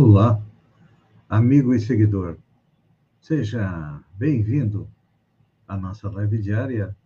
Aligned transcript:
Olá, 0.00 0.40
amigo 1.28 1.74
e 1.74 1.80
seguidor. 1.80 2.38
Seja 3.20 4.00
bem-vindo 4.16 4.88
à 5.66 5.76
nossa 5.76 6.08
live 6.08 6.38
diária 6.38 6.96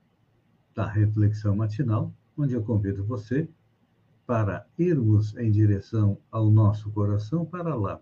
da 0.75 0.87
Reflexão 0.87 1.57
Matinal, 1.57 2.13
onde 2.37 2.53
eu 2.53 2.63
convido 2.63 3.03
você 3.03 3.49
para 4.27 4.67
irmos 4.79 5.35
em 5.39 5.51
direção 5.51 6.19
ao 6.31 6.51
nosso 6.51 6.91
coração 6.91 7.47
para 7.47 7.75
lá, 7.75 7.99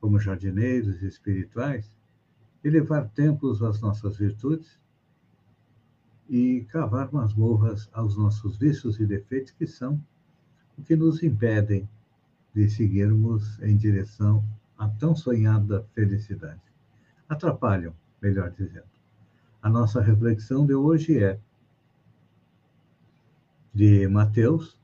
como 0.00 0.18
jardineiros 0.18 1.02
espirituais, 1.02 1.94
elevar 2.64 3.10
templos 3.10 3.62
às 3.62 3.78
nossas 3.82 4.16
virtudes 4.16 4.80
e 6.30 6.66
cavar 6.70 7.12
masmorras 7.12 7.90
aos 7.92 8.16
nossos 8.16 8.56
vícios 8.56 8.98
e 8.98 9.04
defeitos 9.04 9.52
que 9.52 9.66
são 9.66 10.02
o 10.78 10.82
que 10.82 10.96
nos 10.96 11.22
impedem 11.22 11.86
de 12.54 12.68
seguirmos 12.68 13.60
em 13.62 13.76
direção 13.76 14.44
à 14.76 14.88
tão 14.88 15.14
sonhada 15.14 15.86
felicidade. 15.94 16.60
Atrapalham, 17.28 17.94
melhor 18.22 18.50
dizendo. 18.50 18.88
A 19.60 19.68
nossa 19.68 20.00
reflexão 20.00 20.64
de 20.64 20.74
hoje 20.74 21.22
é 21.22 21.38
de 23.74 24.08
Mateus: 24.08 24.80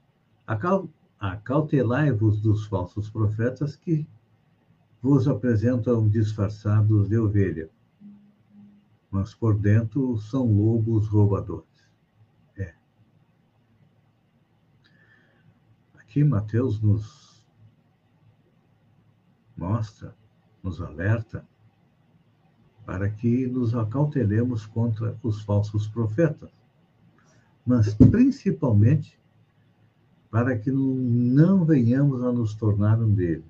Acautelai-vos 1.18 2.40
dos 2.40 2.66
falsos 2.66 3.08
profetas 3.08 3.76
que 3.76 4.06
vos 5.00 5.28
apresentam 5.28 6.08
disfarçados 6.08 7.08
de 7.08 7.18
ovelha, 7.18 7.68
mas 9.10 9.34
por 9.34 9.58
dentro 9.58 10.16
são 10.18 10.46
lobos 10.46 11.06
roubadores. 11.08 11.88
É. 12.56 12.74
Aqui 15.94 16.24
Mateus 16.24 16.80
nos 16.80 17.33
mostra, 19.56 20.14
nos 20.62 20.80
alerta, 20.80 21.46
para 22.84 23.08
que 23.08 23.46
nos 23.46 23.74
acautelemos 23.74 24.66
contra 24.66 25.16
os 25.22 25.42
falsos 25.42 25.86
profetas, 25.86 26.50
mas 27.64 27.94
principalmente 27.94 29.18
para 30.30 30.58
que 30.58 30.70
não 30.70 31.64
venhamos 31.64 32.22
a 32.22 32.32
nos 32.32 32.54
tornar 32.54 33.00
um 33.00 33.14
deles. 33.14 33.44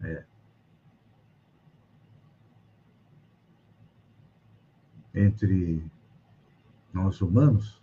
É. 0.00 0.24
Entre 5.14 5.84
nós 6.92 7.20
humanos, 7.20 7.80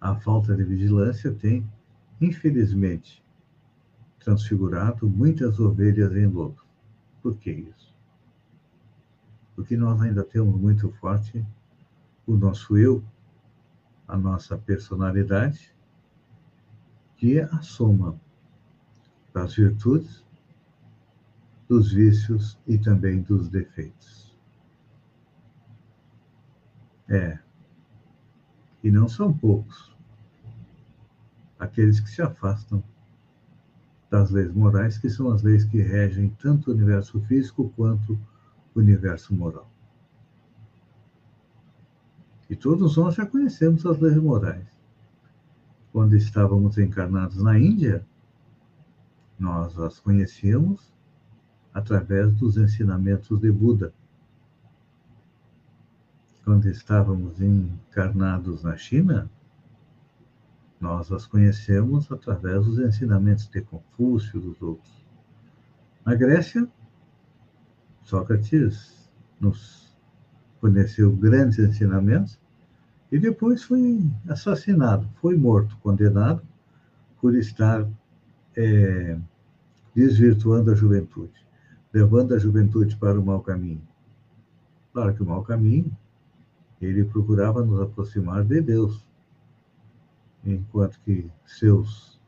a 0.00 0.14
falta 0.14 0.54
de 0.56 0.64
vigilância 0.64 1.32
tem, 1.32 1.68
infelizmente, 2.20 3.22
transfigurado 4.20 5.08
muitas 5.08 5.58
ovelhas 5.58 6.14
em 6.14 6.26
lobos. 6.26 6.62
Por 7.22 7.36
que 7.36 7.50
isso? 7.50 7.94
Porque 9.56 9.76
nós 9.76 10.00
ainda 10.00 10.22
temos 10.22 10.58
muito 10.58 10.90
forte 10.92 11.44
o 12.26 12.36
nosso 12.36 12.76
eu, 12.76 13.02
a 14.06 14.16
nossa 14.16 14.56
personalidade, 14.56 15.74
que 17.16 17.38
é 17.38 17.44
a 17.44 17.60
soma 17.60 18.18
das 19.32 19.54
virtudes, 19.54 20.24
dos 21.68 21.92
vícios 21.92 22.58
e 22.66 22.78
também 22.78 23.22
dos 23.22 23.48
defeitos. 23.48 24.36
É. 27.08 27.38
E 28.82 28.90
não 28.90 29.08
são 29.08 29.32
poucos 29.32 29.94
aqueles 31.58 32.00
que 32.00 32.08
se 32.08 32.22
afastam 32.22 32.82
das 34.10 34.30
leis 34.30 34.52
morais, 34.52 34.98
que 34.98 35.08
são 35.08 35.30
as 35.30 35.42
leis 35.42 35.64
que 35.64 35.80
regem 35.80 36.30
tanto 36.30 36.70
o 36.70 36.74
universo 36.74 37.20
físico 37.22 37.72
quanto 37.76 38.18
o 38.74 38.80
universo 38.80 39.32
moral. 39.34 39.70
E 42.48 42.56
todos 42.56 42.96
nós 42.96 43.14
já 43.14 43.24
conhecemos 43.24 43.86
as 43.86 44.00
leis 44.00 44.16
morais. 44.16 44.66
Quando 45.92 46.16
estávamos 46.16 46.76
encarnados 46.76 47.40
na 47.40 47.56
Índia, 47.56 48.04
nós 49.38 49.78
as 49.78 50.00
conhecíamos 50.00 50.92
através 51.72 52.32
dos 52.34 52.56
ensinamentos 52.56 53.38
de 53.38 53.50
Buda. 53.52 53.94
Quando 56.44 56.66
estávamos 56.66 57.40
encarnados 57.40 58.64
na 58.64 58.76
China, 58.76 59.30
nós 60.80 61.12
as 61.12 61.26
conhecemos 61.26 62.10
através 62.10 62.64
dos 62.64 62.78
ensinamentos 62.78 63.46
de 63.48 63.60
Confúcio 63.60 64.38
e 64.38 64.40
dos 64.40 64.62
outros. 64.62 65.06
Na 66.04 66.14
Grécia, 66.14 66.66
Sócrates 68.02 69.10
nos 69.38 69.94
forneceu 70.60 71.14
grandes 71.14 71.58
ensinamentos 71.58 72.40
e 73.12 73.18
depois 73.18 73.62
foi 73.62 74.04
assassinado, 74.28 75.08
foi 75.20 75.36
morto, 75.36 75.76
condenado 75.82 76.42
por 77.20 77.34
estar 77.34 77.86
é, 78.56 79.18
desvirtuando 79.94 80.70
a 80.70 80.74
juventude, 80.74 81.46
levando 81.92 82.34
a 82.34 82.38
juventude 82.38 82.96
para 82.96 83.20
o 83.20 83.24
mau 83.24 83.40
caminho. 83.40 83.82
Claro 84.92 85.14
que 85.14 85.22
o 85.22 85.26
mau 85.26 85.42
caminho, 85.42 85.90
ele 86.80 87.04
procurava 87.04 87.64
nos 87.64 87.80
aproximar 87.80 88.44
de 88.44 88.60
Deus, 88.60 89.04
enquanto 90.44 91.00
que 91.00 91.30
seus 91.44 92.20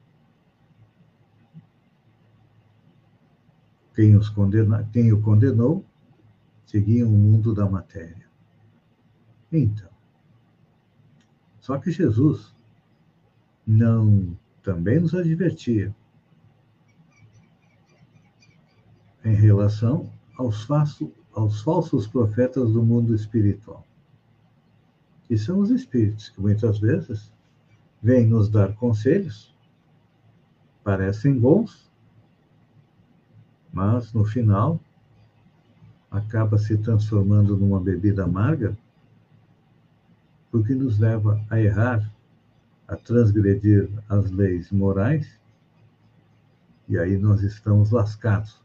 quem, 3.95 4.17
os 4.17 4.29
condena, 4.29 4.89
quem 4.93 5.13
o 5.13 5.21
condenou 5.21 5.85
seguiam 6.65 7.09
o 7.09 7.13
mundo 7.13 7.55
da 7.55 7.69
matéria. 7.69 8.27
Então, 9.51 9.91
só 11.61 11.79
que 11.79 11.91
Jesus 11.91 12.55
não 13.67 14.37
também 14.63 14.99
nos 14.99 15.15
advertia 15.15 15.95
em 19.25 19.35
relação 19.35 20.11
aos, 20.37 20.65
falso, 20.65 21.13
aos 21.33 21.61
falsos 21.61 22.07
profetas 22.07 22.73
do 22.73 22.83
mundo 22.83 23.15
espiritual, 23.15 23.87
que 25.25 25.37
são 25.37 25.59
os 25.59 25.71
espíritos 25.71 26.31
que 26.31 26.41
muitas 26.41 26.79
vezes 26.81 27.33
vem 28.03 28.27
nos 28.27 28.49
dar 28.49 28.75
conselhos, 28.75 29.55
parecem 30.83 31.39
bons, 31.39 31.91
mas 33.73 34.13
no 34.13 34.25
final 34.25 34.81
acaba 36.11 36.59
se 36.59 36.77
transformando 36.77 37.57
numa 37.57 37.81
bebida 37.81 38.25
amarga, 38.25 38.77
porque 40.51 40.75
nos 40.75 40.99
leva 40.99 41.43
a 41.49 41.61
errar, 41.61 42.13
a 42.87 42.97
transgredir 42.97 43.89
as 44.09 44.31
leis 44.31 44.71
morais, 44.71 45.41
e 46.89 46.99
aí 46.99 47.17
nós 47.17 47.43
estamos 47.43 47.91
lascados, 47.91 48.61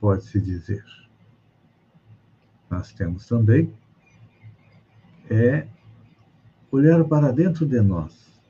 pode-se 0.00 0.40
dizer. 0.40 0.84
Nós 2.70 2.92
temos 2.92 3.26
também 3.26 3.74
é 5.28 5.66
olhar 6.72 7.04
para 7.04 7.30
dentro 7.30 7.66
de 7.66 7.80
nós, 7.82 8.40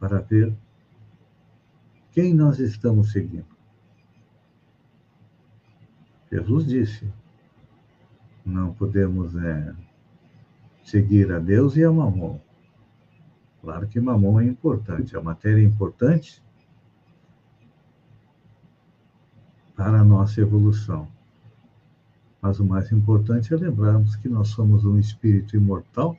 para 0.00 0.20
ver 0.20 0.52
quem 2.10 2.34
nós 2.34 2.58
estamos 2.58 3.12
seguindo. 3.12 3.46
Jesus 6.30 6.66
disse: 6.66 7.08
não 8.44 8.74
podemos 8.74 9.36
é, 9.36 9.72
seguir 10.84 11.32
a 11.32 11.38
Deus 11.38 11.76
e 11.76 11.84
a 11.84 11.92
Mamon. 11.92 12.40
Claro 13.60 13.86
que 13.86 14.00
Mamon 14.00 14.40
é 14.40 14.44
importante, 14.44 15.16
a 15.16 15.22
matéria 15.22 15.62
é 15.62 15.64
importante 15.64 16.42
para 19.76 20.00
a 20.00 20.04
nossa 20.04 20.40
evolução. 20.40 21.08
Mas 22.42 22.58
o 22.58 22.64
mais 22.64 22.90
importante 22.90 23.52
é 23.52 23.56
lembrarmos 23.56 24.16
que 24.16 24.28
nós 24.28 24.48
somos 24.48 24.84
um 24.84 24.98
espírito 24.98 25.56
imortal 25.56 26.16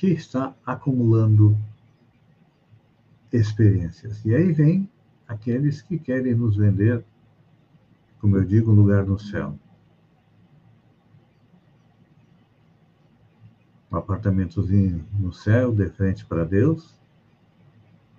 que 0.00 0.06
está 0.06 0.54
acumulando 0.64 1.54
experiências. 3.30 4.24
E 4.24 4.34
aí 4.34 4.50
vem 4.50 4.88
aqueles 5.28 5.82
que 5.82 5.98
querem 5.98 6.34
nos 6.34 6.56
vender, 6.56 7.04
como 8.18 8.38
eu 8.38 8.42
digo, 8.42 8.72
um 8.72 8.74
lugar 8.74 9.04
no 9.04 9.18
céu. 9.18 9.58
Um 13.92 13.96
apartamentozinho 13.98 15.04
no 15.18 15.34
céu, 15.34 15.70
de 15.70 15.90
frente 15.90 16.24
para 16.24 16.44
Deus, 16.44 16.98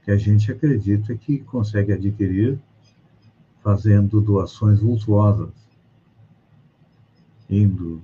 que 0.04 0.12
a 0.12 0.18
gente 0.18 0.52
acredita 0.52 1.16
que 1.16 1.40
consegue 1.40 1.94
adquirir 1.94 2.60
fazendo 3.64 4.22
doações 4.22 4.82
vultuosas, 4.82 5.50
indo 7.50 8.04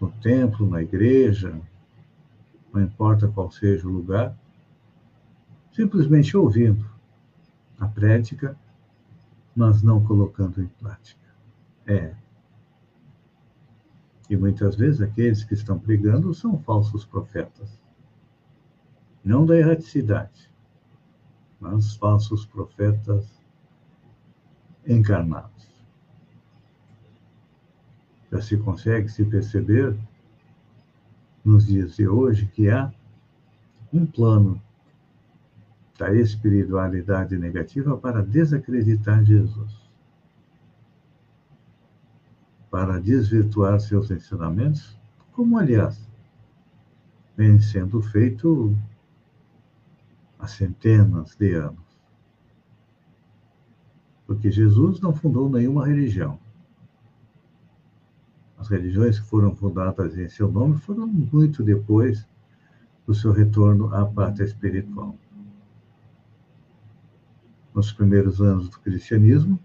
no 0.00 0.10
templo, 0.10 0.66
na 0.66 0.82
igreja, 0.82 1.60
não 2.74 2.82
importa 2.82 3.28
qual 3.28 3.52
seja 3.52 3.86
o 3.86 3.92
lugar, 3.92 4.36
simplesmente 5.72 6.36
ouvindo 6.36 6.84
a 7.78 7.86
prédica, 7.86 8.58
mas 9.54 9.80
não 9.80 10.04
colocando 10.04 10.60
em 10.60 10.66
prática. 10.66 11.22
É. 11.86 12.16
E 14.28 14.36
muitas 14.36 14.74
vezes 14.74 15.00
aqueles 15.00 15.44
que 15.44 15.54
estão 15.54 15.78
pregando 15.78 16.34
são 16.34 16.58
falsos 16.58 17.04
profetas. 17.04 17.80
Não 19.24 19.46
da 19.46 19.56
erraticidade, 19.56 20.50
mas 21.60 21.94
falsos 21.94 22.44
profetas 22.44 23.40
encarnados. 24.84 25.72
Já 28.32 28.42
se 28.42 28.56
consegue 28.56 29.08
se 29.08 29.24
perceber 29.24 29.96
nos 31.44 31.66
dias 31.66 31.96
de 31.96 32.08
hoje 32.08 32.46
que 32.46 32.70
há 32.70 32.92
um 33.92 34.06
plano 34.06 34.60
da 35.98 36.12
espiritualidade 36.12 37.36
negativa 37.36 37.96
para 37.96 38.22
desacreditar 38.22 39.22
Jesus, 39.24 39.84
para 42.70 43.00
desvirtuar 43.00 43.78
seus 43.78 44.10
ensinamentos, 44.10 44.98
como, 45.32 45.58
aliás, 45.58 46.08
vem 47.36 47.60
sendo 47.60 48.00
feito 48.00 48.76
há 50.38 50.46
centenas 50.46 51.36
de 51.36 51.54
anos. 51.54 51.84
Porque 54.26 54.50
Jesus 54.50 55.00
não 55.00 55.14
fundou 55.14 55.48
nenhuma 55.48 55.86
religião. 55.86 56.38
As 58.58 58.68
religiões 58.68 59.18
que 59.18 59.26
foram 59.26 59.54
fundadas 59.54 60.16
em 60.16 60.28
seu 60.28 60.50
nome 60.50 60.78
foram 60.78 61.06
muito 61.06 61.62
depois 61.62 62.26
do 63.06 63.14
seu 63.14 63.32
retorno 63.32 63.94
à 63.94 64.06
pátria 64.06 64.44
espiritual. 64.44 65.16
Nos 67.74 67.92
primeiros 67.92 68.40
anos 68.40 68.68
do 68.68 68.78
cristianismo, 68.78 69.58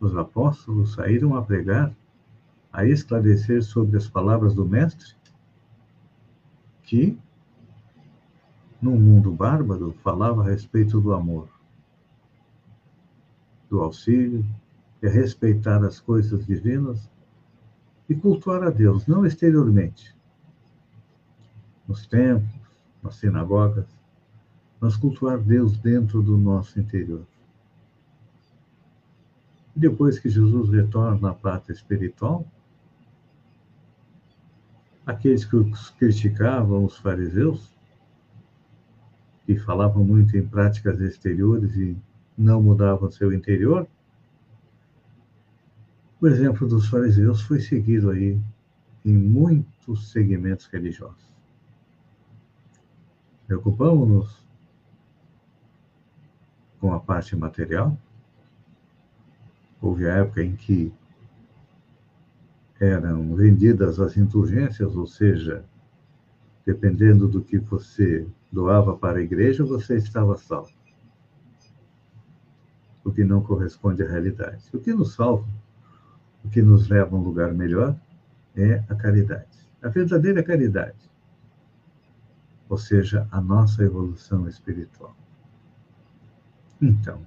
os 0.00 0.16
apóstolos 0.16 0.94
saíram 0.94 1.36
a 1.36 1.42
pregar, 1.42 1.94
a 2.72 2.84
esclarecer 2.84 3.62
sobre 3.62 3.96
as 3.96 4.08
palavras 4.08 4.54
do 4.54 4.66
Mestre, 4.66 5.14
que, 6.82 7.16
num 8.80 8.98
mundo 8.98 9.30
bárbaro, 9.30 9.92
falava 10.02 10.42
a 10.42 10.46
respeito 10.46 11.00
do 11.00 11.14
amor, 11.14 11.48
do 13.70 13.80
auxílio, 13.80 14.44
e 15.00 15.06
a 15.06 15.10
respeitar 15.10 15.84
as 15.84 16.00
coisas 16.00 16.44
divinas 16.46 17.08
e 18.12 18.14
cultuar 18.14 18.62
a 18.62 18.70
Deus, 18.70 19.06
não 19.06 19.24
exteriormente. 19.24 20.14
Nos 21.88 22.06
templos, 22.06 22.60
nas 23.02 23.16
sinagogas, 23.16 23.86
mas 24.78 24.96
cultuar 24.96 25.38
Deus 25.38 25.78
dentro 25.78 26.22
do 26.22 26.36
nosso 26.36 26.78
interior. 26.78 27.26
E 29.74 29.80
depois 29.80 30.18
que 30.18 30.28
Jesus 30.28 30.68
retorna 30.68 31.30
à 31.30 31.34
pátria 31.34 31.74
espiritual, 31.74 32.46
aqueles 35.06 35.46
que 35.46 35.56
os 35.56 35.90
criticavam, 35.90 36.84
os 36.84 36.98
fariseus, 36.98 37.72
que 39.46 39.56
falavam 39.58 40.04
muito 40.04 40.36
em 40.36 40.46
práticas 40.46 41.00
exteriores 41.00 41.74
e 41.76 41.96
não 42.36 42.62
mudavam 42.62 43.10
seu 43.10 43.32
interior, 43.32 43.88
o 46.22 46.28
exemplo 46.28 46.68
dos 46.68 46.88
fariseus 46.88 47.42
foi 47.42 47.58
seguido 47.58 48.08
aí 48.10 48.40
em 49.04 49.12
muitos 49.12 50.12
segmentos 50.12 50.66
religiosos. 50.66 51.34
Preocupamos-nos 53.44 54.40
com 56.78 56.94
a 56.94 57.00
parte 57.00 57.34
material. 57.34 57.98
Houve 59.80 60.08
a 60.08 60.18
época 60.18 60.44
em 60.44 60.54
que 60.54 60.92
eram 62.78 63.34
vendidas 63.34 63.98
as 63.98 64.16
indulgências, 64.16 64.94
ou 64.94 65.08
seja, 65.08 65.64
dependendo 66.64 67.26
do 67.26 67.42
que 67.42 67.58
você 67.58 68.28
doava 68.50 68.96
para 68.96 69.18
a 69.18 69.22
igreja, 69.22 69.64
você 69.64 69.96
estava 69.96 70.36
salvo. 70.36 70.70
O 73.04 73.10
que 73.10 73.24
não 73.24 73.42
corresponde 73.42 74.04
à 74.04 74.08
realidade. 74.08 74.64
O 74.72 74.78
que 74.78 74.94
nos 74.94 75.14
salva 75.14 75.44
que 76.50 76.62
nos 76.62 76.88
leva 76.88 77.14
a 77.14 77.18
um 77.18 77.22
lugar 77.22 77.52
melhor 77.52 77.96
é 78.56 78.82
a 78.88 78.94
caridade. 78.94 79.68
A 79.82 79.88
verdadeira 79.88 80.42
caridade. 80.42 81.10
Ou 82.68 82.78
seja, 82.78 83.28
a 83.30 83.40
nossa 83.40 83.82
evolução 83.82 84.48
espiritual. 84.48 85.16
Então, 86.80 87.24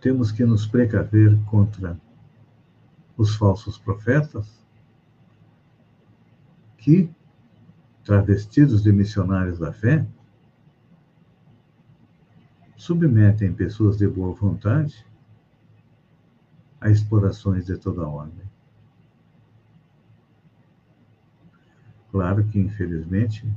temos 0.00 0.30
que 0.30 0.44
nos 0.44 0.66
precaver 0.66 1.36
contra 1.44 1.98
os 3.16 3.34
falsos 3.36 3.78
profetas 3.78 4.62
que, 6.78 7.10
travestidos 8.04 8.82
de 8.82 8.92
missionários 8.92 9.58
da 9.58 9.72
fé, 9.72 10.06
submetem 12.76 13.52
pessoas 13.52 13.96
de 13.96 14.08
boa 14.08 14.34
vontade 14.34 15.06
a 16.82 16.90
explorações 16.90 17.64
de 17.64 17.78
toda 17.78 18.06
ordem. 18.06 18.44
Claro 22.10 22.44
que, 22.44 22.58
infelizmente, 22.58 23.48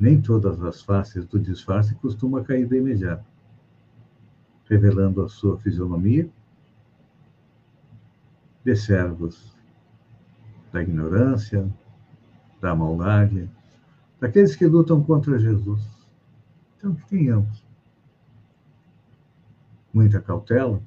nem 0.00 0.20
todas 0.20 0.60
as 0.62 0.82
faces 0.82 1.26
do 1.26 1.38
disfarce 1.38 1.94
costumam 1.96 2.42
cair 2.42 2.66
de 2.66 2.78
imediato, 2.78 3.24
revelando 4.68 5.22
a 5.22 5.28
sua 5.28 5.58
fisionomia 5.58 6.28
de 8.64 8.74
servos 8.74 9.54
da 10.72 10.82
ignorância, 10.82 11.70
da 12.58 12.74
maldade, 12.74 13.48
daqueles 14.18 14.56
que 14.56 14.66
lutam 14.66 15.04
contra 15.04 15.38
Jesus. 15.38 15.86
Então, 16.78 16.94
que 16.94 17.06
tenhamos 17.06 17.62
muita 19.92 20.20
cautela 20.20 20.82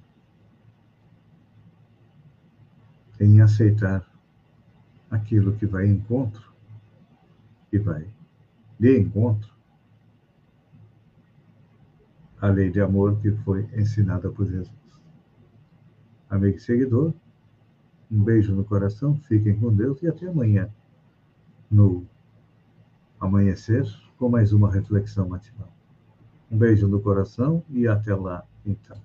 em 3.20 3.42
aceitar 3.42 4.06
aquilo 5.10 5.56
que 5.56 5.66
vai 5.66 5.86
em 5.88 5.94
encontro, 5.94 6.52
que 7.70 7.80
vai 7.80 8.08
de 8.80 9.00
encontro 9.00 9.52
à 12.40 12.48
lei 12.48 12.70
de 12.70 12.80
amor 12.80 13.20
que 13.20 13.32
foi 13.32 13.68
ensinada 13.76 14.30
por 14.30 14.46
Jesus. 14.46 14.72
Amigo 16.30 16.58
e 16.58 16.60
seguidor, 16.60 17.14
um 18.12 18.24
beijo 18.24 18.54
no 18.54 18.64
coração, 18.64 19.16
fiquem 19.22 19.58
com 19.60 19.74
Deus 19.74 20.02
e 20.04 20.08
até 20.08 20.28
amanhã, 20.28 20.70
no 21.70 22.06
amanhecer, 23.20 23.86
com 24.18 24.30
mais 24.30 24.54
uma 24.54 24.72
reflexão 24.72 25.28
matinal. 25.28 25.72
Um 26.50 26.58
beijo 26.58 26.88
no 26.88 27.02
coração 27.02 27.64
e 27.70 27.88
até 27.88 28.14
lá, 28.16 28.46
então. 28.66 28.98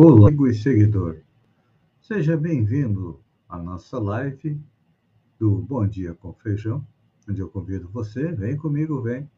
Olá, 0.00 0.28
amigo 0.28 0.46
e 0.46 0.54
seguidor. 0.54 1.22
Seja 2.00 2.36
bem-vindo 2.36 3.18
à 3.48 3.58
nossa 3.58 3.98
live 3.98 4.62
do 5.40 5.56
Bom 5.56 5.88
Dia 5.88 6.14
com 6.14 6.32
Feijão, 6.34 6.86
onde 7.28 7.40
eu 7.40 7.48
convido 7.48 7.88
você, 7.88 8.30
vem 8.30 8.56
comigo, 8.56 9.02
vem 9.02 9.28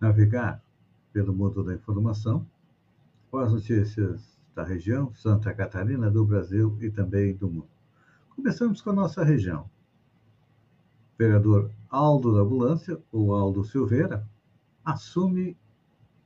navegar 0.00 0.62
pelo 1.12 1.34
mundo 1.34 1.64
da 1.64 1.74
informação, 1.74 2.46
com 3.32 3.38
as 3.38 3.52
notícias 3.52 4.38
da 4.54 4.62
região, 4.62 5.12
Santa 5.12 5.52
Catarina, 5.52 6.08
do 6.08 6.24
Brasil 6.24 6.78
e 6.80 6.88
também 6.88 7.34
do 7.34 7.50
mundo. 7.50 7.68
Começamos 8.36 8.80
com 8.80 8.90
a 8.90 8.94
nossa 8.94 9.24
região. 9.24 9.62
O 9.62 11.18
vereador 11.18 11.72
Aldo 11.90 12.32
da 12.32 12.42
Ambulância, 12.42 12.96
ou 13.10 13.34
Aldo 13.34 13.64
Silveira, 13.64 14.24
assume 14.84 15.56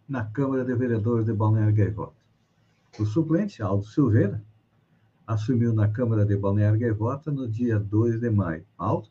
na 0.06 0.22
Câmara 0.26 0.66
de 0.66 0.74
Vereadores 0.74 1.24
de 1.24 1.32
Balneário 1.32 1.74
Gaivota. 1.74 2.19
O 2.98 3.06
suplente, 3.06 3.62
Aldo 3.62 3.86
Silveira, 3.86 4.42
assumiu 5.26 5.72
na 5.72 5.88
Câmara 5.88 6.24
de 6.26 6.36
Balneário 6.36 6.78
Gaivota 6.78 7.30
no 7.30 7.48
dia 7.48 7.78
2 7.78 8.20
de 8.20 8.30
maio. 8.30 8.66
Aldo 8.76 9.08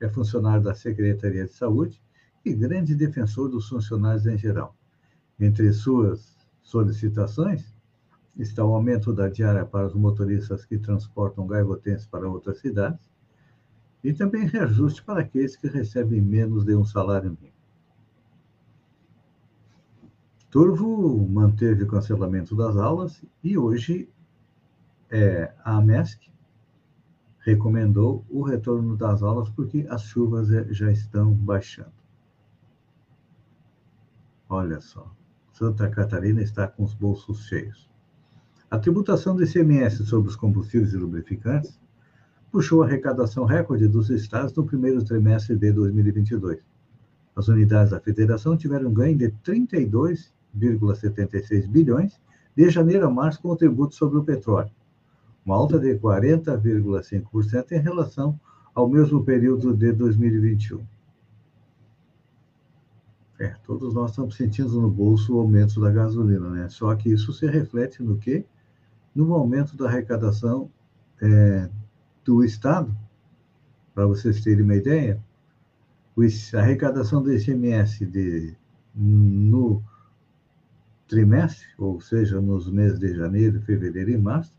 é 0.00 0.08
funcionário 0.08 0.62
da 0.62 0.74
Secretaria 0.74 1.44
de 1.44 1.52
Saúde 1.52 2.02
e 2.44 2.52
grande 2.52 2.94
defensor 2.94 3.48
dos 3.48 3.68
funcionários 3.68 4.26
em 4.26 4.36
geral. 4.36 4.76
Entre 5.38 5.72
suas 5.72 6.36
solicitações 6.62 7.74
está 8.36 8.64
o 8.64 8.74
aumento 8.74 9.12
da 9.12 9.28
diária 9.28 9.64
para 9.64 9.86
os 9.86 9.94
motoristas 9.94 10.64
que 10.64 10.78
transportam 10.78 11.46
gaivotenses 11.46 12.06
para 12.06 12.28
outras 12.28 12.58
cidades 12.58 13.08
e 14.02 14.12
também 14.12 14.46
reajuste 14.46 15.02
para 15.02 15.20
aqueles 15.20 15.56
que 15.56 15.68
recebem 15.68 16.20
menos 16.20 16.64
de 16.64 16.74
um 16.74 16.84
salário 16.84 17.30
mínimo. 17.30 17.53
Turvo 20.54 21.26
manteve 21.26 21.82
o 21.82 21.88
cancelamento 21.88 22.54
das 22.54 22.76
aulas 22.76 23.20
e 23.42 23.58
hoje 23.58 24.08
é, 25.10 25.52
a 25.64 25.80
MESC 25.80 26.30
recomendou 27.40 28.24
o 28.30 28.40
retorno 28.40 28.96
das 28.96 29.20
aulas 29.20 29.50
porque 29.50 29.84
as 29.90 30.04
chuvas 30.04 30.52
é, 30.52 30.72
já 30.72 30.92
estão 30.92 31.32
baixando. 31.34 31.90
Olha 34.48 34.80
só, 34.80 35.12
Santa 35.52 35.90
Catarina 35.90 36.40
está 36.40 36.68
com 36.68 36.84
os 36.84 36.94
bolsos 36.94 37.48
cheios. 37.48 37.90
A 38.70 38.78
tributação 38.78 39.34
do 39.34 39.42
ICMS 39.42 40.06
sobre 40.06 40.28
os 40.28 40.36
combustíveis 40.36 40.92
e 40.92 40.96
lubrificantes 40.96 41.80
puxou 42.52 42.84
a 42.84 42.86
arrecadação 42.86 43.44
recorde 43.44 43.88
dos 43.88 44.08
estados 44.08 44.54
no 44.54 44.64
primeiro 44.64 45.02
trimestre 45.02 45.56
de 45.56 45.72
2022. 45.72 46.64
As 47.34 47.48
unidades 47.48 47.90
da 47.90 47.98
federação 47.98 48.56
tiveram 48.56 48.92
ganho 48.92 49.18
de 49.18 49.32
32,76 50.58 51.68
bilhões 51.68 52.20
de 52.56 52.70
janeiro 52.70 53.06
a 53.06 53.10
março 53.10 53.40
com 53.42 53.48
o 53.48 53.56
tributo 53.56 53.94
sobre 53.94 54.18
o 54.18 54.24
petróleo, 54.24 54.70
uma 55.44 55.56
alta 55.56 55.78
de 55.78 55.94
40,5% 55.98 57.72
em 57.72 57.80
relação 57.80 58.38
ao 58.74 58.88
mesmo 58.88 59.24
período 59.24 59.74
de 59.74 59.92
2021. 59.92 60.80
É, 63.40 63.54
todos 63.64 63.92
nós 63.92 64.10
estamos 64.10 64.36
sentindo 64.36 64.80
no 64.80 64.88
bolso 64.88 65.34
o 65.34 65.40
aumento 65.40 65.80
da 65.80 65.90
gasolina, 65.90 66.48
né? 66.50 66.68
Só 66.68 66.94
que 66.94 67.10
isso 67.10 67.32
se 67.32 67.46
reflete 67.46 68.02
no 68.02 68.16
quê? 68.16 68.46
no 69.14 69.32
aumento 69.32 69.76
da 69.76 69.86
arrecadação 69.86 70.70
é, 71.22 71.70
do 72.24 72.42
Estado, 72.42 72.94
para 73.94 74.06
vocês 74.06 74.42
terem 74.42 74.64
uma 74.64 74.74
ideia, 74.74 75.22
a 76.54 76.58
arrecadação 76.58 77.22
do 77.22 77.32
ICMS 77.32 78.04
de, 78.06 78.56
no 78.94 79.82
trimestre, 81.06 81.66
ou 81.78 82.00
seja, 82.00 82.40
nos 82.40 82.70
meses 82.70 82.98
de 82.98 83.14
janeiro, 83.14 83.60
fevereiro 83.62 84.10
e 84.10 84.18
março, 84.18 84.54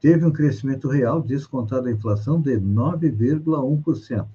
teve 0.00 0.24
um 0.24 0.32
crescimento 0.32 0.88
real 0.88 1.22
descontado 1.22 1.88
a 1.88 1.92
inflação 1.92 2.40
de 2.40 2.58
9,1%. 2.58 4.26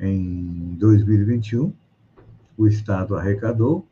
Em 0.00 0.74
2021, 0.76 1.72
o 2.56 2.66
Estado 2.66 3.16
arrecadou 3.16 3.86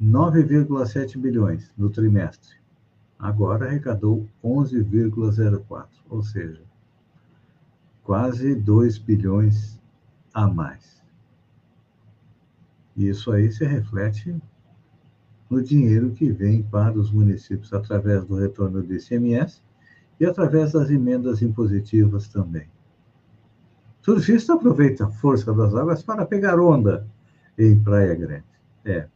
9,7 0.00 1.18
bilhões 1.18 1.72
no 1.76 1.90
trimestre. 1.90 2.56
Agora 3.18 3.66
arrecadou 3.66 4.28
11,04, 4.42 5.86
ou 6.10 6.22
seja, 6.22 6.62
quase 8.02 8.54
2 8.54 8.98
bilhões 8.98 9.80
a 10.34 10.48
mais. 10.48 11.01
Isso 12.96 13.32
aí 13.32 13.50
se 13.50 13.64
reflete 13.64 14.34
no 15.48 15.62
dinheiro 15.62 16.10
que 16.10 16.30
vem 16.30 16.62
para 16.62 16.98
os 16.98 17.10
municípios 17.10 17.72
através 17.72 18.24
do 18.24 18.36
retorno 18.36 18.82
do 18.82 18.94
ICMS 18.94 19.62
e 20.18 20.26
através 20.26 20.72
das 20.72 20.90
emendas 20.90 21.42
impositivas 21.42 22.28
também. 22.28 22.68
Surfista 24.00 24.54
aproveita 24.54 25.06
a 25.06 25.10
força 25.10 25.52
das 25.52 25.74
águas 25.74 26.02
para 26.02 26.26
pegar 26.26 26.58
onda 26.58 27.06
em 27.58 27.78
Praia 27.78 28.14
Grande. 28.14 28.44
É, 28.84 29.06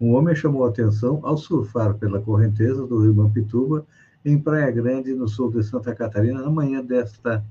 um 0.00 0.14
homem 0.14 0.34
chamou 0.34 0.66
atenção 0.66 1.20
ao 1.22 1.38
surfar 1.38 1.94
pela 1.94 2.20
correnteza 2.20 2.86
do 2.86 3.00
rio 3.00 3.14
Mampituba, 3.14 3.86
em 4.24 4.38
Praia 4.38 4.70
Grande, 4.70 5.14
no 5.14 5.26
sul 5.26 5.50
de 5.50 5.62
Santa 5.62 5.94
Catarina, 5.94 6.42
na 6.42 6.50
manhã 6.50 6.84
desta 6.84 7.44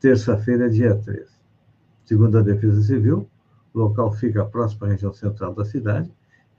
terça-feira, 0.00 0.70
dia 0.70 0.94
13. 0.94 1.26
Segundo 2.04 2.38
a 2.38 2.42
Defesa 2.42 2.80
Civil, 2.80 3.28
o 3.78 3.84
local 3.84 4.12
fica 4.12 4.44
próximo 4.44 4.86
à 4.86 4.88
região 4.88 5.12
central 5.12 5.54
da 5.54 5.64
cidade 5.64 6.10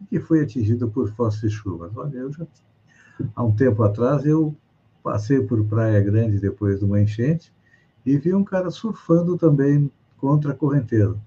e 0.01 0.05
que 0.05 0.19
foi 0.19 0.41
atingido 0.41 0.89
por 0.89 1.09
fortes 1.11 1.51
chuvas. 1.51 1.91
Olha, 1.95 2.17
eu 2.17 2.31
já, 2.31 2.45
há 3.35 3.43
um 3.43 3.53
tempo 3.53 3.83
atrás, 3.83 4.25
eu 4.25 4.55
passei 5.03 5.41
por 5.41 5.63
Praia 5.65 6.01
Grande 6.01 6.39
depois 6.39 6.79
de 6.79 6.85
uma 6.85 7.01
enchente 7.01 7.53
e 8.05 8.17
vi 8.17 8.33
um 8.33 8.43
cara 8.43 8.71
surfando 8.71 9.37
também 9.37 9.91
contra 10.17 10.51
a 10.51 10.55
correnteza. 10.55 11.17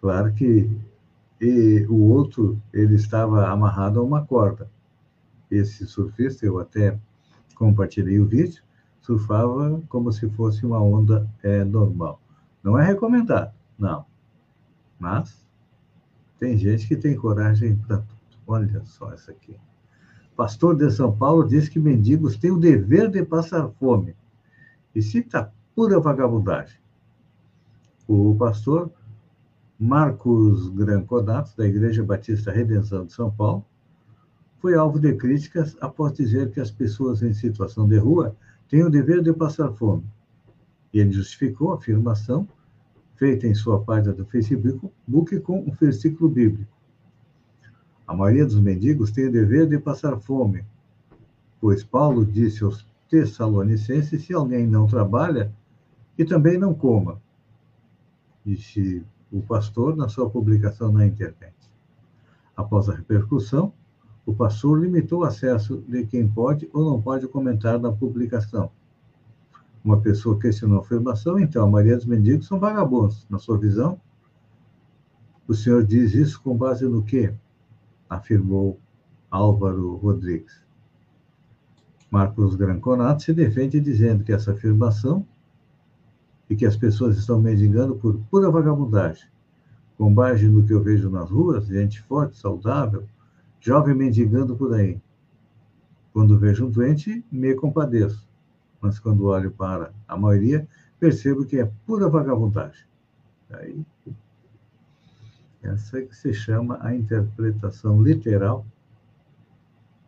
Claro 0.00 0.32
que 0.32 0.70
e 1.40 1.86
o 1.88 1.96
outro 2.10 2.60
ele 2.72 2.94
estava 2.96 3.48
amarrado 3.48 3.98
a 3.98 4.02
uma 4.02 4.24
corda. 4.26 4.70
Esse 5.50 5.86
surfista, 5.86 6.44
eu 6.44 6.58
até 6.58 6.98
compartilhei 7.54 8.20
o 8.20 8.26
vídeo, 8.26 8.62
surfava 9.00 9.80
como 9.88 10.12
se 10.12 10.28
fosse 10.30 10.66
uma 10.66 10.80
onda 10.80 11.26
é, 11.42 11.64
normal. 11.64 12.20
Não 12.62 12.78
é 12.78 12.84
recomendado, 12.84 13.52
não. 13.78 14.04
Mas 15.00 15.44
tem 16.38 16.56
gente 16.58 16.86
que 16.86 16.94
tem 16.94 17.16
coragem 17.16 17.74
para 17.74 17.96
tudo. 17.96 18.20
Olha 18.46 18.84
só 18.84 19.12
essa 19.12 19.32
aqui. 19.32 19.56
Pastor 20.36 20.76
de 20.76 20.90
São 20.90 21.16
Paulo 21.16 21.48
diz 21.48 21.68
que 21.68 21.80
mendigos 21.80 22.36
têm 22.36 22.50
o 22.50 22.58
dever 22.58 23.10
de 23.10 23.24
passar 23.24 23.68
fome. 23.70 24.14
E 24.94 25.00
cita 25.02 25.52
pura 25.74 25.98
vagabundagem. 25.98 26.78
O 28.06 28.34
pastor 28.34 28.90
Marcos 29.78 30.68
Granconato, 30.68 31.56
da 31.56 31.66
Igreja 31.66 32.04
Batista 32.04 32.50
Redenção 32.50 33.06
de 33.06 33.12
São 33.12 33.30
Paulo, 33.30 33.64
foi 34.58 34.74
alvo 34.74 35.00
de 35.00 35.14
críticas 35.14 35.76
após 35.80 36.12
dizer 36.12 36.50
que 36.50 36.60
as 36.60 36.70
pessoas 36.70 37.22
em 37.22 37.32
situação 37.32 37.88
de 37.88 37.96
rua 37.96 38.36
têm 38.68 38.84
o 38.84 38.90
dever 38.90 39.22
de 39.22 39.32
passar 39.32 39.72
fome. 39.72 40.04
E 40.92 40.98
ele 40.98 41.12
justificou 41.12 41.72
a 41.72 41.76
afirmação 41.76 42.46
feita 43.20 43.46
em 43.46 43.54
sua 43.54 43.78
página 43.78 44.14
do 44.14 44.24
Facebook 44.24 45.40
com 45.40 45.60
um 45.60 45.70
versículo 45.78 46.30
bíblico. 46.30 46.72
A 48.06 48.16
maioria 48.16 48.46
dos 48.46 48.58
mendigos 48.58 49.10
tem 49.10 49.28
o 49.28 49.30
dever 49.30 49.68
de 49.68 49.78
passar 49.78 50.18
fome, 50.18 50.64
pois 51.60 51.84
Paulo 51.84 52.24
disse 52.24 52.64
aos 52.64 52.86
Tessalonicenses: 53.10 54.24
se 54.24 54.32
alguém 54.32 54.66
não 54.66 54.86
trabalha, 54.86 55.52
que 56.16 56.24
também 56.24 56.56
não 56.56 56.72
coma. 56.72 57.20
E 58.46 58.56
se 58.56 59.04
o 59.30 59.42
pastor 59.42 59.94
na 59.94 60.08
sua 60.08 60.30
publicação 60.30 60.90
na 60.90 61.06
internet. 61.06 61.54
Após 62.56 62.88
a 62.88 62.94
repercussão, 62.94 63.70
o 64.24 64.34
pastor 64.34 64.80
limitou 64.80 65.20
o 65.20 65.24
acesso 65.24 65.84
de 65.86 66.06
quem 66.06 66.26
pode 66.26 66.70
ou 66.72 66.90
não 66.90 67.02
pode 67.02 67.28
comentar 67.28 67.78
na 67.78 67.92
publicação. 67.92 68.70
Uma 69.84 70.00
pessoa 70.00 70.38
questionou 70.38 70.78
a 70.78 70.82
afirmação, 70.82 71.38
então, 71.38 71.64
a 71.66 71.70
maioria 71.70 71.96
dos 71.96 72.06
mendigos 72.06 72.46
são 72.46 72.58
vagabundos. 72.58 73.26
Na 73.30 73.38
sua 73.38 73.58
visão, 73.58 74.00
o 75.48 75.54
senhor 75.54 75.84
diz 75.84 76.14
isso 76.14 76.40
com 76.42 76.56
base 76.56 76.86
no 76.86 77.02
quê? 77.02 77.34
Afirmou 78.08 78.78
Álvaro 79.30 79.96
Rodrigues. 79.96 80.62
Marcos 82.10 82.54
Granconato 82.56 83.22
se 83.22 83.32
defende 83.32 83.80
dizendo 83.80 84.22
que 84.22 84.32
essa 84.32 84.52
afirmação 84.52 85.26
e 86.48 86.56
que 86.56 86.66
as 86.66 86.76
pessoas 86.76 87.16
estão 87.16 87.40
mendigando 87.40 87.96
por 87.96 88.18
pura 88.30 88.50
vagabundagem. 88.50 89.28
Com 89.96 90.12
base 90.12 90.48
no 90.48 90.64
que 90.64 90.72
eu 90.72 90.82
vejo 90.82 91.08
nas 91.08 91.30
ruas, 91.30 91.66
gente 91.66 92.00
forte, 92.02 92.36
saudável, 92.36 93.04
jovem 93.60 93.94
mendigando 93.94 94.56
por 94.56 94.72
aí. 94.74 95.00
Quando 96.12 96.38
vejo 96.38 96.66
um 96.66 96.70
doente, 96.70 97.24
me 97.30 97.54
compadeço. 97.54 98.29
Mas 98.80 98.98
quando 98.98 99.26
olho 99.26 99.50
para 99.50 99.92
a 100.08 100.16
maioria, 100.16 100.66
percebo 100.98 101.44
que 101.44 101.58
é 101.58 101.70
pura 101.86 102.08
vagabundagem. 102.08 102.84
Aí, 103.50 103.84
essa 105.62 105.98
é 105.98 106.02
que 106.02 106.16
se 106.16 106.32
chama 106.32 106.78
a 106.80 106.94
interpretação 106.94 108.02
literal 108.02 108.64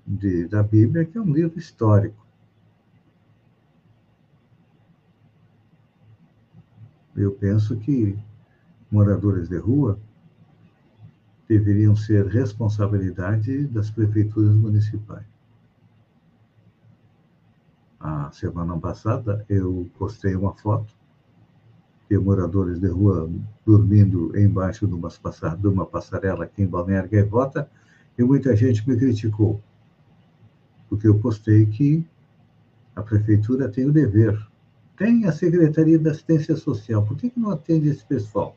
de, 0.06 0.46
da 0.48 0.62
Bíblia, 0.62 1.04
que 1.04 1.18
é 1.18 1.20
um 1.20 1.32
livro 1.32 1.58
histórico. 1.58 2.26
Eu 7.14 7.32
penso 7.32 7.76
que 7.76 8.18
moradores 8.90 9.48
de 9.48 9.58
rua 9.58 9.98
deveriam 11.46 11.94
ser 11.94 12.26
responsabilidade 12.26 13.66
das 13.66 13.90
prefeituras 13.90 14.54
municipais. 14.54 15.31
A 18.02 18.32
semana 18.32 18.76
passada, 18.76 19.46
eu 19.48 19.88
postei 19.96 20.34
uma 20.34 20.52
foto 20.54 20.92
de 22.10 22.18
moradores 22.18 22.80
de 22.80 22.88
rua 22.88 23.30
dormindo 23.64 24.36
embaixo 24.36 24.88
de, 24.88 25.68
uma 25.68 25.86
passarela 25.86 26.42
aqui 26.42 26.62
em 26.62 26.66
Balneário 26.66 27.08
Gaivota, 27.08 27.70
e 28.18 28.24
muita 28.24 28.56
gente 28.56 28.86
me 28.88 28.96
criticou, 28.96 29.62
porque 30.88 31.06
eu 31.06 31.16
postei 31.20 31.64
que 31.64 32.04
a 32.96 33.02
prefeitura 33.02 33.68
tem 33.68 33.86
o 33.86 33.92
dever, 33.92 34.36
tem 34.96 35.24
a 35.26 35.32
Secretaria 35.32 35.96
da 35.96 36.10
Assistência 36.10 36.56
Social, 36.56 37.04
por 37.06 37.16
que, 37.16 37.30
que 37.30 37.38
não 37.38 37.50
atende 37.50 37.88
esse 37.88 38.04
pessoal? 38.04 38.56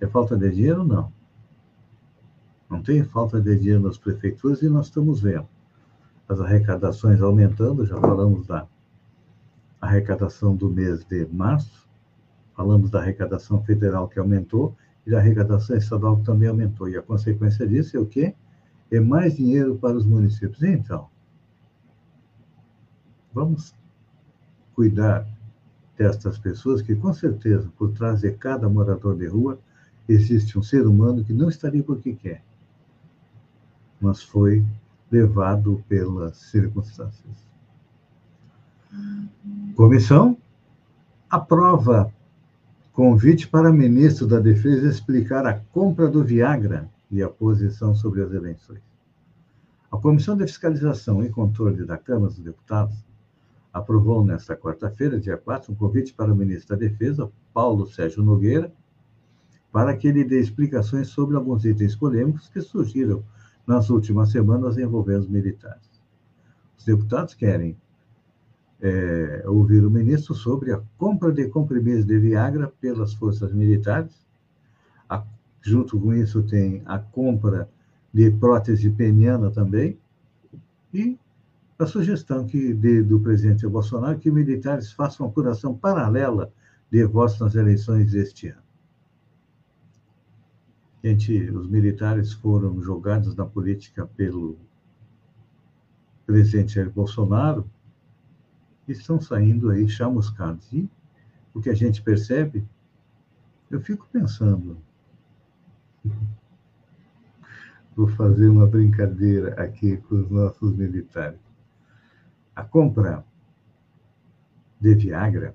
É 0.00 0.06
falta 0.06 0.36
de 0.36 0.48
dinheiro? 0.48 0.84
Não. 0.84 1.12
Não 2.70 2.80
tem 2.80 3.02
falta 3.02 3.40
de 3.40 3.56
dinheiro 3.56 3.80
nas 3.80 3.98
prefeituras 3.98 4.62
e 4.62 4.68
nós 4.68 4.86
estamos 4.86 5.20
vendo 5.20 5.55
as 6.28 6.40
arrecadações 6.40 7.20
aumentando, 7.20 7.86
já 7.86 8.00
falamos 8.00 8.46
da 8.46 8.66
arrecadação 9.80 10.56
do 10.56 10.68
mês 10.68 11.04
de 11.04 11.26
março, 11.26 11.86
falamos 12.54 12.90
da 12.90 13.00
arrecadação 13.00 13.62
federal 13.62 14.08
que 14.08 14.18
aumentou 14.18 14.76
e 15.06 15.10
da 15.10 15.18
arrecadação 15.18 15.76
estadual 15.76 16.16
que 16.16 16.24
também 16.24 16.48
aumentou. 16.48 16.88
E 16.88 16.96
a 16.96 17.02
consequência 17.02 17.66
disso 17.66 17.96
é 17.96 18.00
o 18.00 18.06
quê? 18.06 18.34
É 18.90 18.98
mais 18.98 19.36
dinheiro 19.36 19.76
para 19.76 19.96
os 19.96 20.04
municípios. 20.04 20.62
Então, 20.62 21.08
vamos 23.32 23.74
cuidar 24.74 25.26
destas 25.96 26.38
pessoas 26.38 26.82
que, 26.82 26.94
com 26.94 27.12
certeza, 27.12 27.70
por 27.78 27.92
trás 27.92 28.20
de 28.20 28.32
cada 28.32 28.68
morador 28.68 29.16
de 29.16 29.26
rua, 29.26 29.58
existe 30.08 30.58
um 30.58 30.62
ser 30.62 30.86
humano 30.86 31.24
que 31.24 31.32
não 31.32 31.48
estaria 31.48 31.82
porque 31.82 32.14
quer, 32.14 32.42
mas 34.00 34.22
foi 34.22 34.64
levado 35.10 35.82
pelas 35.88 36.36
circunstâncias. 36.36 37.46
Comissão 39.74 40.36
aprova 41.28 42.12
convite 42.92 43.46
para 43.46 43.72
ministro 43.72 44.26
da 44.26 44.40
Defesa 44.40 44.88
explicar 44.88 45.46
a 45.46 45.54
compra 45.54 46.08
do 46.08 46.24
Viagra 46.24 46.88
e 47.10 47.22
a 47.22 47.28
posição 47.28 47.94
sobre 47.94 48.22
as 48.22 48.32
eleições. 48.32 48.80
A 49.92 49.98
Comissão 49.98 50.36
de 50.36 50.46
Fiscalização 50.46 51.22
e 51.22 51.28
Controle 51.28 51.84
da 51.84 51.98
Câmara 51.98 52.32
dos 52.32 52.38
Deputados 52.38 52.96
aprovou 53.72 54.24
nesta 54.24 54.56
quarta-feira, 54.56 55.20
dia 55.20 55.36
4, 55.36 55.72
um 55.72 55.76
convite 55.76 56.14
para 56.14 56.32
o 56.32 56.36
ministro 56.36 56.70
da 56.70 56.76
Defesa, 56.76 57.30
Paulo 57.52 57.86
Sérgio 57.86 58.22
Nogueira, 58.22 58.72
para 59.70 59.94
que 59.94 60.08
ele 60.08 60.24
dê 60.24 60.40
explicações 60.40 61.08
sobre 61.08 61.36
alguns 61.36 61.64
itens 61.66 61.94
polêmicos 61.94 62.48
que 62.48 62.62
surgiram 62.62 63.22
nas 63.66 63.90
últimas 63.90 64.30
semanas 64.30 64.78
envolvendo 64.78 65.22
os 65.22 65.28
militares. 65.28 66.00
Os 66.78 66.84
deputados 66.84 67.34
querem 67.34 67.76
é, 68.80 69.42
ouvir 69.46 69.84
o 69.84 69.90
ministro 69.90 70.34
sobre 70.34 70.72
a 70.72 70.80
compra 70.96 71.32
de 71.32 71.48
comprimidos 71.48 72.04
de 72.04 72.18
Viagra 72.18 72.72
pelas 72.80 73.14
forças 73.14 73.52
militares. 73.52 74.26
A, 75.08 75.24
junto 75.62 75.98
com 75.98 76.14
isso, 76.14 76.42
tem 76.42 76.82
a 76.86 76.98
compra 76.98 77.68
de 78.12 78.30
prótese 78.30 78.90
peniana 78.90 79.50
também. 79.50 79.98
E 80.92 81.18
a 81.78 81.86
sugestão 81.86 82.46
que 82.46 82.72
de, 82.72 83.02
do 83.02 83.20
presidente 83.20 83.66
Bolsonaro 83.66 84.18
que 84.18 84.30
militares 84.30 84.92
façam 84.92 85.26
uma 85.26 85.30
apuração 85.30 85.74
paralela 85.74 86.52
de 86.90 87.04
votos 87.04 87.38
nas 87.40 87.54
eleições 87.54 88.12
deste 88.12 88.48
ano. 88.48 88.65
Gente, 91.06 91.40
os 91.52 91.68
militares 91.68 92.32
foram 92.32 92.82
jogados 92.82 93.36
na 93.36 93.46
política 93.46 94.08
pelo 94.16 94.58
presidente 96.26 96.74
Jair 96.74 96.90
Bolsonaro 96.90 97.64
e 98.88 98.90
estão 98.90 99.20
saindo 99.20 99.70
aí 99.70 99.88
chamuscados. 99.88 100.66
E 100.72 100.90
o 101.54 101.60
que 101.60 101.70
a 101.70 101.74
gente 101.74 102.02
percebe, 102.02 102.66
eu 103.70 103.80
fico 103.80 104.08
pensando, 104.12 104.78
vou 107.94 108.08
fazer 108.08 108.48
uma 108.48 108.66
brincadeira 108.66 109.54
aqui 109.62 109.98
com 109.98 110.16
os 110.16 110.28
nossos 110.28 110.74
militares. 110.74 111.38
A 112.56 112.64
compra 112.64 113.24
de 114.80 114.92
Viagra 114.96 115.54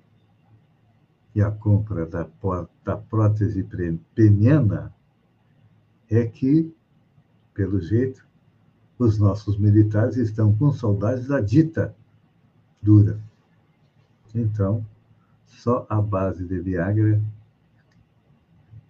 e 1.35 1.41
a 1.41 1.51
compra 1.51 2.05
da, 2.05 2.25
da 2.85 2.95
prótese 2.95 3.67
peniana 4.15 4.95
é 6.11 6.25
que, 6.27 6.71
pelo 7.53 7.79
jeito, 7.79 8.27
os 8.99 9.17
nossos 9.17 9.57
militares 9.57 10.17
estão 10.17 10.53
com 10.53 10.71
saudades 10.71 11.27
da 11.27 11.39
dita 11.39 11.95
dura. 12.81 13.17
Então, 14.35 14.85
só 15.45 15.85
a 15.89 16.01
base 16.01 16.45
de 16.45 16.59
Viagra 16.59 17.21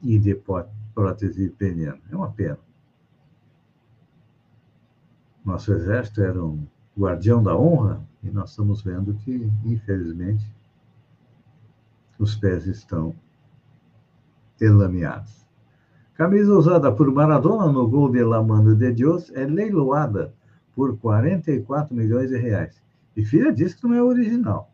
e 0.02 0.18
de 0.18 0.36
prótese 0.94 1.50
peniana. 1.52 2.02
É 2.10 2.16
uma 2.16 2.32
pena. 2.32 2.58
Nosso 5.46 5.72
exército 5.74 6.22
era 6.22 6.44
um 6.44 6.66
guardião 6.98 7.42
da 7.42 7.56
honra, 7.56 8.04
e 8.24 8.30
nós 8.30 8.50
estamos 8.50 8.82
vendo 8.82 9.14
que, 9.14 9.52
infelizmente, 9.64 10.46
os 12.18 12.36
pés 12.36 12.68
estão 12.68 13.16
enlameados. 14.60 15.41
Camisa 16.22 16.54
usada 16.54 16.92
por 16.92 17.12
Maradona 17.12 17.72
no 17.72 17.88
gol 17.88 18.12
de 18.12 18.24
La 18.24 18.44
Mano 18.44 18.76
de 18.76 18.92
Deus 18.92 19.32
é 19.32 19.44
leiloada 19.44 20.32
por 20.76 20.96
44 21.00 21.96
milhões 21.96 22.30
de 22.30 22.38
reais. 22.38 22.80
E 23.18 23.26
filha 23.26 23.52
diz 23.52 23.74
que 23.74 23.88
não 23.88 23.96
é 23.96 24.04
original. 24.04 24.70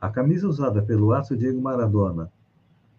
A 0.00 0.08
camisa 0.08 0.46
usada 0.46 0.80
pelo 0.80 1.12
aço 1.12 1.36
Diego 1.36 1.60
Maradona 1.60 2.30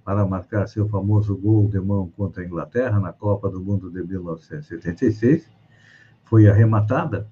para 0.03 0.25
marcar 0.25 0.67
seu 0.67 0.89
famoso 0.89 1.37
gol 1.37 1.69
de 1.69 1.79
mão 1.79 2.11
contra 2.17 2.43
a 2.43 2.45
Inglaterra 2.45 2.99
na 2.99 3.13
Copa 3.13 3.49
do 3.49 3.61
Mundo 3.61 3.89
de 3.89 4.03
1976 4.03 5.49
foi 6.25 6.49
arrematada 6.49 7.29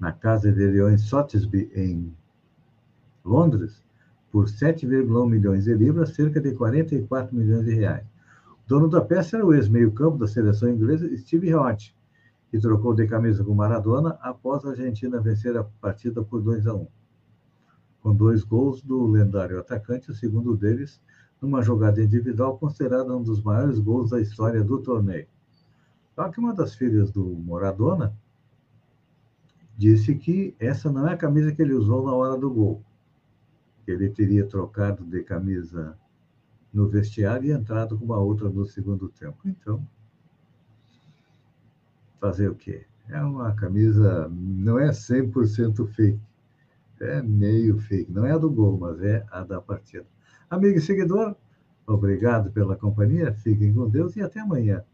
na 0.00 0.10
casa 0.10 0.50
de 0.50 0.66
Leões 0.66 1.02
Sotheby, 1.02 1.70
em 1.76 2.12
Londres, 3.24 3.80
por 4.32 4.46
7,1 4.46 5.28
milhões 5.28 5.66
de 5.66 5.74
libras, 5.74 6.08
cerca 6.16 6.40
de 6.40 6.50
44 6.56 7.36
milhões 7.36 7.64
de 7.64 7.74
reais. 7.74 8.17
Dono 8.68 8.86
da 8.86 9.00
peça 9.00 9.38
era 9.38 9.46
o 9.46 9.54
ex-meio-campo 9.54 10.18
da 10.18 10.26
seleção 10.26 10.68
inglesa, 10.68 11.08
Steve 11.16 11.54
Hodge, 11.54 11.96
que 12.50 12.60
trocou 12.60 12.92
de 12.94 13.06
camisa 13.06 13.42
com 13.42 13.54
Maradona 13.54 14.18
após 14.20 14.62
a 14.62 14.72
Argentina 14.72 15.18
vencer 15.22 15.56
a 15.56 15.64
partida 15.64 16.22
por 16.22 16.42
2 16.42 16.66
a 16.66 16.74
1. 16.74 16.86
Com 18.02 18.14
dois 18.14 18.44
gols 18.44 18.82
do 18.82 19.06
lendário 19.06 19.58
atacante, 19.58 20.10
o 20.10 20.14
segundo 20.14 20.54
deles 20.54 21.00
numa 21.40 21.62
jogada 21.62 22.02
individual 22.02 22.58
considerada 22.58 23.16
um 23.16 23.22
dos 23.22 23.42
maiores 23.42 23.78
gols 23.78 24.10
da 24.10 24.20
história 24.20 24.62
do 24.62 24.78
torneio. 24.82 25.28
Só 26.14 26.28
que 26.28 26.38
uma 26.38 26.52
das 26.52 26.74
filhas 26.74 27.10
do 27.10 27.24
Maradona 27.24 28.14
disse 29.78 30.14
que 30.14 30.54
essa 30.60 30.92
não 30.92 31.08
é 31.08 31.14
a 31.14 31.16
camisa 31.16 31.52
que 31.52 31.62
ele 31.62 31.72
usou 31.72 32.04
na 32.04 32.12
hora 32.12 32.36
do 32.36 32.50
gol. 32.50 32.82
Ele 33.86 34.10
teria 34.10 34.44
trocado 34.44 35.04
de 35.04 35.22
camisa 35.22 35.96
no 36.72 36.88
vestiário 36.88 37.48
e 37.48 37.52
entrado 37.52 37.98
com 37.98 38.04
uma 38.04 38.18
outra 38.18 38.48
no 38.48 38.64
segundo 38.66 39.08
tempo. 39.08 39.38
Então, 39.44 39.86
fazer 42.20 42.48
o 42.48 42.54
quê? 42.54 42.84
É 43.08 43.20
uma 43.22 43.52
camisa, 43.52 44.28
não 44.28 44.78
é 44.78 44.90
100% 44.90 45.86
fake, 45.86 46.20
é 47.00 47.22
meio 47.22 47.78
fake. 47.78 48.12
Não 48.12 48.26
é 48.26 48.32
a 48.32 48.38
do 48.38 48.50
gol, 48.50 48.76
mas 48.78 49.00
é 49.02 49.24
a 49.30 49.42
da 49.42 49.60
partida. 49.60 50.06
Amigo 50.50 50.78
e 50.78 50.80
seguidor, 50.80 51.34
obrigado 51.86 52.50
pela 52.50 52.76
companhia, 52.76 53.32
fiquem 53.32 53.72
com 53.72 53.88
Deus 53.88 54.16
e 54.16 54.22
até 54.22 54.40
amanhã, 54.40 54.84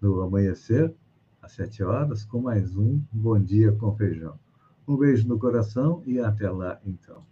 no 0.00 0.20
amanhecer 0.20 0.92
às 1.40 1.52
sete 1.52 1.82
horas, 1.82 2.24
com 2.24 2.40
mais 2.40 2.76
um 2.76 3.00
Bom 3.12 3.38
Dia 3.38 3.72
com 3.72 3.94
Feijão. 3.94 4.38
Um 4.86 4.96
beijo 4.96 5.28
no 5.28 5.38
coração 5.38 6.02
e 6.06 6.18
até 6.18 6.50
lá, 6.50 6.80
então. 6.84 7.24